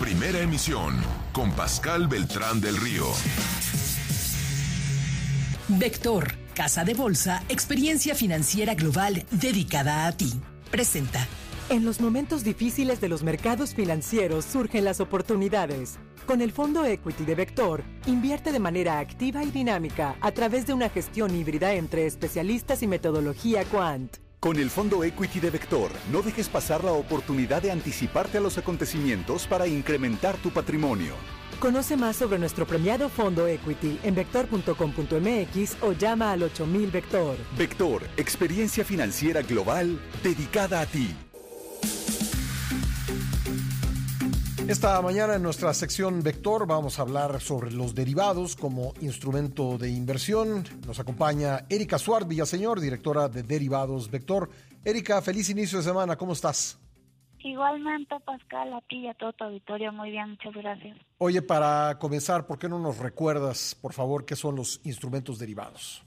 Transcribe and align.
Primera 0.00 0.40
emisión 0.40 0.94
con 1.32 1.52
Pascal 1.52 2.08
Beltrán 2.08 2.60
del 2.60 2.76
Río. 2.76 3.04
Vector, 5.68 6.32
Casa 6.54 6.84
de 6.84 6.94
Bolsa, 6.94 7.42
experiencia 7.50 8.14
financiera 8.14 8.74
global 8.74 9.26
dedicada 9.30 10.06
a 10.06 10.12
ti. 10.12 10.32
Presenta. 10.70 11.26
En 11.68 11.84
los 11.84 12.00
momentos 12.00 12.44
difíciles 12.44 12.98
de 13.02 13.10
los 13.10 13.22
mercados 13.22 13.74
financieros 13.74 14.46
surgen 14.46 14.84
las 14.84 15.00
oportunidades. 15.00 15.98
Con 16.24 16.40
el 16.40 16.50
fondo 16.50 16.86
equity 16.86 17.26
de 17.26 17.34
Vector, 17.34 17.84
invierte 18.06 18.52
de 18.52 18.58
manera 18.58 19.00
activa 19.00 19.44
y 19.44 19.50
dinámica 19.50 20.16
a 20.22 20.32
través 20.32 20.66
de 20.66 20.72
una 20.72 20.88
gestión 20.88 21.34
híbrida 21.34 21.74
entre 21.74 22.06
especialistas 22.06 22.82
y 22.82 22.86
metodología 22.86 23.64
Quant. 23.64 24.16
Con 24.40 24.56
el 24.56 24.70
fondo 24.70 25.02
equity 25.02 25.40
de 25.40 25.50
Vector, 25.50 25.90
no 26.12 26.22
dejes 26.22 26.48
pasar 26.48 26.84
la 26.84 26.92
oportunidad 26.92 27.60
de 27.60 27.72
anticiparte 27.72 28.38
a 28.38 28.40
los 28.40 28.56
acontecimientos 28.56 29.48
para 29.48 29.66
incrementar 29.66 30.36
tu 30.36 30.50
patrimonio. 30.50 31.14
Conoce 31.58 31.96
más 31.96 32.14
sobre 32.14 32.38
nuestro 32.38 32.64
premiado 32.64 33.08
fondo 33.08 33.48
equity 33.48 33.98
en 34.04 34.14
vector.com.mx 34.14 35.82
o 35.82 35.92
llama 35.92 36.30
al 36.30 36.44
8000 36.44 36.90
Vector. 36.92 37.36
Vector, 37.56 38.02
experiencia 38.16 38.84
financiera 38.84 39.42
global 39.42 40.00
dedicada 40.22 40.82
a 40.82 40.86
ti. 40.86 41.12
Esta 44.68 45.00
mañana 45.00 45.36
en 45.36 45.42
nuestra 45.42 45.72
sección 45.72 46.22
Vector 46.22 46.66
vamos 46.66 46.98
a 46.98 47.02
hablar 47.02 47.40
sobre 47.40 47.72
los 47.72 47.94
derivados 47.94 48.54
como 48.54 48.92
instrumento 49.00 49.78
de 49.78 49.88
inversión. 49.88 50.62
Nos 50.86 51.00
acompaña 51.00 51.60
Erika 51.70 51.96
Suárez 51.96 52.28
Villaseñor, 52.28 52.78
directora 52.78 53.30
de 53.30 53.42
Derivados 53.44 54.10
Vector. 54.10 54.50
Erika, 54.84 55.22
feliz 55.22 55.48
inicio 55.48 55.78
de 55.78 55.84
semana, 55.84 56.16
¿cómo 56.16 56.34
estás? 56.34 56.78
Igualmente, 57.38 58.14
Pascal, 58.20 58.74
a 58.74 58.82
ti 58.82 58.98
y 58.98 59.08
a 59.08 59.14
todo 59.14 59.32
tu 59.32 59.44
auditorio, 59.44 59.90
muy 59.90 60.10
bien, 60.10 60.32
muchas 60.32 60.52
gracias. 60.52 60.98
Oye, 61.16 61.40
para 61.40 61.98
comenzar, 61.98 62.46
¿por 62.46 62.58
qué 62.58 62.68
no 62.68 62.78
nos 62.78 62.98
recuerdas, 62.98 63.74
por 63.80 63.94
favor, 63.94 64.26
qué 64.26 64.36
son 64.36 64.56
los 64.56 64.82
instrumentos 64.84 65.38
derivados? 65.38 66.04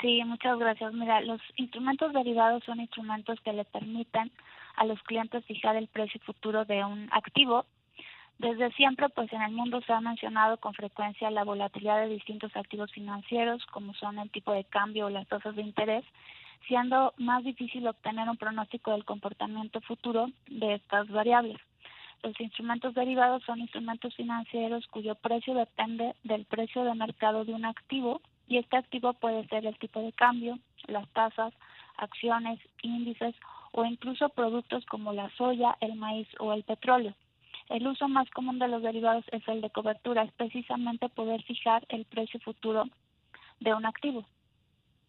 Sí, 0.00 0.20
muchas 0.26 0.58
gracias. 0.58 0.92
Mira, 0.92 1.20
los 1.20 1.40
instrumentos 1.54 2.12
derivados 2.12 2.64
son 2.64 2.80
instrumentos 2.80 3.38
que 3.44 3.52
le 3.52 3.64
permiten 3.64 4.32
a 4.74 4.86
los 4.86 5.00
clientes 5.04 5.44
fijar 5.44 5.76
el 5.76 5.86
precio 5.86 6.20
futuro 6.26 6.64
de 6.64 6.84
un 6.84 7.08
activo 7.12 7.64
desde 8.42 8.72
siempre, 8.72 9.08
pues 9.08 9.32
en 9.32 9.40
el 9.40 9.52
mundo 9.52 9.80
se 9.82 9.92
ha 9.92 10.00
mencionado 10.00 10.56
con 10.56 10.74
frecuencia 10.74 11.30
la 11.30 11.44
volatilidad 11.44 12.00
de 12.00 12.08
distintos 12.08 12.50
activos 12.56 12.90
financieros, 12.90 13.64
como 13.66 13.94
son 13.94 14.18
el 14.18 14.32
tipo 14.32 14.52
de 14.52 14.64
cambio 14.64 15.06
o 15.06 15.10
las 15.10 15.28
tasas 15.28 15.54
de 15.54 15.62
interés, 15.62 16.04
siendo 16.66 17.14
más 17.18 17.44
difícil 17.44 17.86
obtener 17.86 18.28
un 18.28 18.36
pronóstico 18.36 18.90
del 18.90 19.04
comportamiento 19.04 19.80
futuro 19.82 20.26
de 20.48 20.74
estas 20.74 21.08
variables. 21.08 21.56
Los 22.24 22.38
instrumentos 22.40 22.94
derivados 22.94 23.44
son 23.44 23.60
instrumentos 23.60 24.12
financieros 24.16 24.88
cuyo 24.88 25.14
precio 25.14 25.54
depende 25.54 26.16
del 26.24 26.44
precio 26.44 26.82
de 26.82 26.94
mercado 26.94 27.44
de 27.44 27.54
un 27.54 27.64
activo 27.64 28.20
y 28.48 28.58
este 28.58 28.76
activo 28.76 29.12
puede 29.12 29.46
ser 29.46 29.66
el 29.66 29.78
tipo 29.78 30.00
de 30.02 30.12
cambio, 30.14 30.58
las 30.88 31.08
tasas, 31.10 31.54
acciones, 31.96 32.58
índices 32.82 33.36
o 33.70 33.84
incluso 33.84 34.30
productos 34.30 34.84
como 34.86 35.12
la 35.12 35.30
soya, 35.36 35.76
el 35.80 35.94
maíz 35.94 36.26
o 36.40 36.52
el 36.52 36.64
petróleo. 36.64 37.14
El 37.72 37.86
uso 37.86 38.06
más 38.06 38.28
común 38.28 38.58
de 38.58 38.68
los 38.68 38.82
derivados 38.82 39.24
es 39.32 39.48
el 39.48 39.62
de 39.62 39.70
cobertura, 39.70 40.24
es 40.24 40.32
precisamente 40.32 41.08
poder 41.08 41.42
fijar 41.44 41.86
el 41.88 42.04
precio 42.04 42.38
futuro 42.40 42.84
de 43.60 43.72
un 43.72 43.86
activo. 43.86 44.26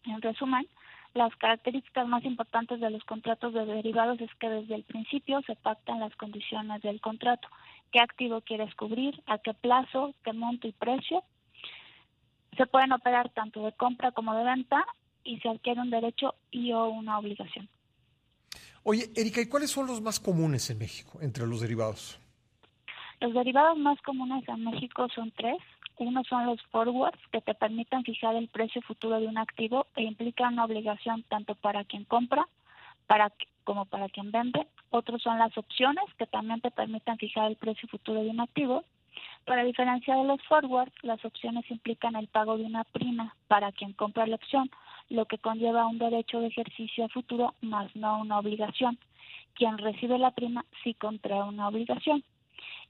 En 0.04 0.22
resumen, 0.22 0.66
las 1.12 1.36
características 1.36 2.08
más 2.08 2.24
importantes 2.24 2.80
de 2.80 2.88
los 2.88 3.04
contratos 3.04 3.52
de 3.52 3.66
derivados 3.66 4.18
es 4.18 4.30
que 4.40 4.48
desde 4.48 4.76
el 4.76 4.84
principio 4.84 5.42
se 5.42 5.56
pactan 5.56 6.00
las 6.00 6.16
condiciones 6.16 6.80
del 6.80 7.02
contrato, 7.02 7.48
qué 7.92 8.00
activo 8.00 8.40
quieres 8.40 8.74
cubrir, 8.76 9.22
a 9.26 9.36
qué 9.36 9.52
plazo, 9.52 10.14
qué 10.24 10.32
monto 10.32 10.66
y 10.66 10.72
precio. 10.72 11.22
Se 12.56 12.64
pueden 12.64 12.92
operar 12.92 13.28
tanto 13.28 13.62
de 13.62 13.72
compra 13.72 14.12
como 14.12 14.34
de 14.34 14.42
venta 14.42 14.86
y 15.22 15.38
se 15.40 15.50
adquiere 15.50 15.82
un 15.82 15.90
derecho 15.90 16.34
y 16.50 16.72
o 16.72 16.86
una 16.86 17.18
obligación. 17.18 17.68
Oye, 18.84 19.10
Erika, 19.14 19.42
¿y 19.42 19.48
cuáles 19.48 19.70
son 19.70 19.86
los 19.86 20.00
más 20.00 20.18
comunes 20.18 20.70
en 20.70 20.78
México 20.78 21.18
entre 21.20 21.46
los 21.46 21.60
derivados? 21.60 22.23
Los 23.24 23.32
derivados 23.32 23.78
más 23.78 23.98
comunes 24.02 24.46
en 24.50 24.64
México 24.64 25.08
son 25.08 25.30
tres. 25.30 25.56
Uno 25.96 26.22
son 26.24 26.44
los 26.44 26.60
forwards, 26.64 27.18
que 27.32 27.40
te 27.40 27.54
permiten 27.54 28.04
fijar 28.04 28.36
el 28.36 28.48
precio 28.48 28.82
futuro 28.82 29.18
de 29.18 29.26
un 29.26 29.38
activo 29.38 29.86
e 29.96 30.02
implican 30.02 30.52
una 30.52 30.66
obligación 30.66 31.22
tanto 31.30 31.54
para 31.54 31.84
quien 31.84 32.04
compra 32.04 32.46
como 33.64 33.86
para 33.86 34.10
quien 34.10 34.30
vende. 34.30 34.66
Otros 34.90 35.22
son 35.22 35.38
las 35.38 35.56
opciones, 35.56 36.04
que 36.18 36.26
también 36.26 36.60
te 36.60 36.70
permiten 36.70 37.16
fijar 37.16 37.50
el 37.50 37.56
precio 37.56 37.88
futuro 37.88 38.22
de 38.22 38.28
un 38.28 38.40
activo. 38.40 38.84
Para 39.46 39.64
diferenciar 39.64 40.18
de 40.18 40.24
los 40.24 40.42
forwards, 40.42 40.92
las 41.02 41.24
opciones 41.24 41.64
implican 41.70 42.16
el 42.16 42.28
pago 42.28 42.58
de 42.58 42.64
una 42.64 42.84
prima 42.84 43.34
para 43.48 43.72
quien 43.72 43.94
compra 43.94 44.26
la 44.26 44.34
opción, 44.34 44.70
lo 45.08 45.24
que 45.24 45.38
conlleva 45.38 45.86
un 45.86 45.96
derecho 45.96 46.40
de 46.40 46.48
ejercicio 46.48 47.08
futuro, 47.08 47.54
más 47.62 47.96
no 47.96 48.20
una 48.20 48.38
obligación. 48.38 48.98
Quien 49.54 49.78
recibe 49.78 50.18
la 50.18 50.32
prima 50.32 50.66
sí 50.82 50.92
contrae 50.92 51.42
una 51.42 51.68
obligación. 51.68 52.22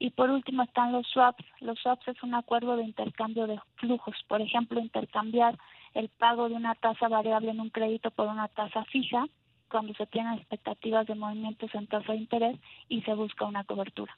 Y 0.04 0.10
por 0.10 0.28
último 0.28 0.62
están 0.62 0.92
los 0.92 1.06
swaps. 1.06 1.42
Los 1.60 1.78
swaps 1.78 2.08
es 2.08 2.22
un 2.22 2.34
acuerdo 2.34 2.76
de 2.76 2.82
intercambio 2.82 3.46
de 3.46 3.58
flujos. 3.76 4.14
Por 4.28 4.42
ejemplo, 4.42 4.78
intercambiar 4.78 5.58
el 5.94 6.10
pago 6.10 6.50
de 6.50 6.56
una 6.56 6.74
tasa 6.74 7.08
variable 7.08 7.52
en 7.52 7.58
un 7.58 7.70
crédito 7.70 8.10
por 8.10 8.28
una 8.28 8.48
tasa 8.48 8.84
fija 8.92 9.24
cuando 9.70 9.94
se 9.94 10.04
tienen 10.04 10.34
expectativas 10.34 11.06
de 11.06 11.14
movimientos 11.14 11.70
en 11.74 11.86
tasa 11.86 12.12
de 12.12 12.18
interés 12.18 12.60
y 12.90 13.00
se 13.00 13.14
busca 13.14 13.46
una 13.46 13.64
cobertura. 13.64 14.14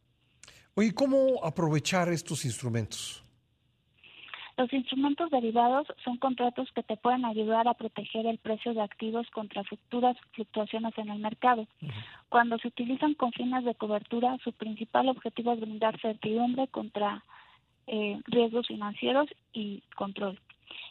Oye, 0.74 0.92
¿cómo 0.92 1.44
aprovechar 1.44 2.08
estos 2.08 2.44
instrumentos? 2.44 3.24
Los 4.56 4.72
instrumentos 4.72 5.30
derivados 5.30 5.86
son 6.02 6.16
contratos 6.16 6.72
que 6.72 6.82
te 6.82 6.96
pueden 6.96 7.26
ayudar 7.26 7.68
a 7.68 7.74
proteger 7.74 8.26
el 8.26 8.38
precio 8.38 8.72
de 8.72 8.80
activos 8.80 9.28
contra 9.30 9.64
futuras 9.64 10.16
fluctuaciones 10.32 10.96
en 10.96 11.10
el 11.10 11.18
mercado. 11.18 11.66
Cuando 12.30 12.56
se 12.58 12.68
utilizan 12.68 13.12
con 13.14 13.32
fines 13.32 13.64
de 13.64 13.74
cobertura, 13.74 14.38
su 14.42 14.52
principal 14.52 15.10
objetivo 15.10 15.52
es 15.52 15.60
brindar 15.60 16.00
certidumbre 16.00 16.68
contra 16.68 17.22
eh, 17.86 18.18
riesgos 18.24 18.66
financieros 18.66 19.28
y 19.52 19.82
control. 19.94 20.40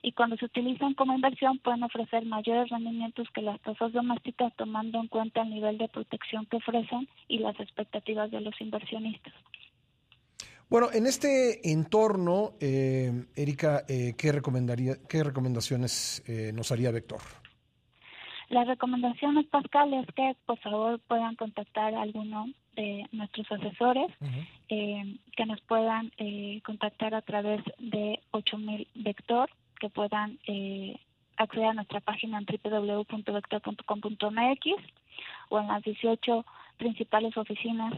Y 0.04 0.12
cuando 0.12 0.38
se 0.38 0.46
utilizan 0.46 0.94
como 0.94 1.16
inversión 1.16 1.58
pueden 1.58 1.82
ofrecer 1.82 2.24
mayores 2.26 2.70
rendimientos 2.70 3.28
que 3.32 3.42
las 3.42 3.60
tasas 3.62 3.92
domésticas 3.94 4.56
tomando 4.56 5.00
en 5.00 5.08
cuenta 5.08 5.42
el 5.42 5.50
nivel 5.50 5.80
de 5.80 5.90
protección 5.90 6.46
que 6.46 6.58
ofrecen 6.58 7.10
y 7.28 7.40
las 7.40 7.60
expectativas 7.60 8.30
de 8.30 8.42
los 8.42 8.62
inversionistas. 8.62 9.34
Bueno, 10.70 10.88
en 10.92 11.06
este 11.06 11.72
entorno, 11.72 12.54
eh, 12.60 13.26
Erika, 13.36 13.84
eh, 13.88 14.16
¿qué, 14.18 14.32
recomendaría, 14.32 14.96
¿qué 15.08 15.24
recomendaciones 15.24 16.24
eh, 16.28 16.52
nos 16.54 16.72
haría 16.72 16.92
Vector? 16.92 17.22
Las 18.50 18.68
recomendaciones, 18.68 19.46
Pascal, 19.48 19.94
es 19.94 20.08
que 20.16 20.36
por 20.46 20.60
favor 20.60 21.00
puedan 21.08 21.36
contactar 21.36 21.96
a 21.96 22.02
alguno 22.02 22.48
de 22.76 23.08
nuestros 23.12 23.52
asesores, 23.52 24.12
eh, 24.70 25.18
que 25.36 25.46
nos 25.46 25.60
puedan 25.62 26.12
eh, 26.18 26.62
contactar 26.64 27.14
a 27.16 27.22
través 27.22 27.62
de 27.80 28.20
8000 28.32 28.88
Vector, 28.96 29.50
que 29.80 29.90
puedan 29.90 30.40
eh, 30.48 31.00
acceder 31.38 31.68
a 31.68 31.74
nuestra 31.74 32.02
página 32.02 32.40
en 32.40 32.46
www.vector.com.mx 32.46 34.66
o 35.50 35.60
en 35.60 35.68
las 35.68 35.84
18 35.84 36.46
principales 36.78 37.38
oficinas 37.38 37.94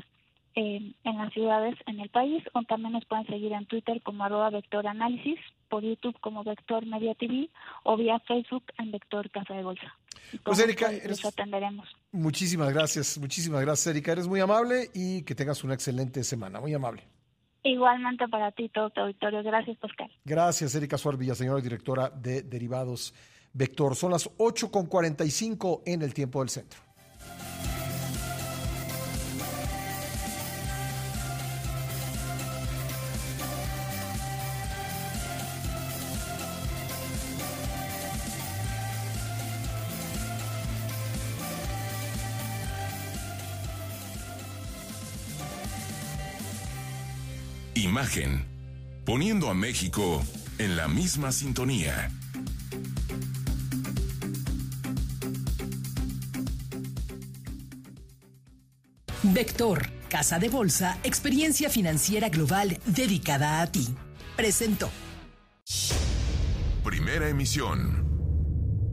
en 0.58 1.18
las 1.18 1.32
ciudades 1.34 1.76
en 1.86 2.00
el 2.00 2.10
país, 2.10 2.44
o 2.54 2.64
también 2.64 2.94
nos 2.94 3.06
pueden 3.06 3.28
seguir 3.28 3.54
en 3.54 3.66
Twitter 3.68 4.02
como 4.02 4.24
arroba 4.24 4.50
Vector 4.50 4.88
Análisis, 4.88 5.40
por 5.70 5.84
YouTube 5.84 6.20
como 6.20 6.44
Vector 6.44 6.86
Media 6.86 7.14
TV 7.16 7.50
o 7.84 7.96
vía 7.96 8.20
Facebook 8.28 8.64
en 8.80 8.92
Vector 8.92 9.30
Casa 9.30 9.54
de 9.54 9.64
Bolsa. 9.64 9.96
Pues 10.44 10.60
Erika, 10.60 10.92
eres... 10.92 11.24
atenderemos. 11.24 11.88
Muchísimas 12.12 12.74
gracias, 12.74 13.18
muchísimas 13.20 13.62
gracias 13.62 13.88
Erika, 13.88 14.14
eres 14.14 14.28
muy 14.28 14.40
amable 14.40 14.90
y 14.94 15.24
que 15.24 15.36
tengas 15.36 15.64
una 15.64 15.76
excelente 15.76 16.24
semana, 16.24 16.60
muy 16.60 16.74
amable. 16.74 17.04
Igualmente 17.64 18.28
para 18.28 18.52
ti, 18.52 18.70
todo 18.70 18.90
tu 18.90 19.02
auditorio. 19.02 19.44
Gracias, 19.44 19.78
Pascal. 19.78 20.10
Gracias, 20.24 20.74
Erika 20.74 20.98
Suárez 20.98 21.20
Villaseñor, 21.20 21.62
directora 21.62 22.10
de 22.10 22.42
Derivados 22.42 23.14
Vector. 23.54 23.96
Son 23.96 24.12
las 24.12 24.30
8.45 24.38 25.82
en 25.86 26.02
el 26.02 26.14
tiempo 26.14 26.40
del 26.40 26.50
centro. 26.50 26.87
Imagen. 47.98 48.46
Poniendo 49.08 49.50
a 49.50 49.56
México 49.56 50.24
en 50.60 50.78
la 50.78 50.88
misma 50.88 51.32
sintonía. 51.32 52.12
Vector 59.24 59.90
Casa 60.10 60.38
de 60.38 60.48
Bolsa, 60.48 61.00
experiencia 61.04 61.72
financiera 61.72 62.30
global 62.30 62.78
dedicada 62.86 63.62
a 63.64 63.72
ti. 63.72 63.88
Presentó. 64.36 64.92
Primera 66.84 67.28
emisión. 67.30 68.07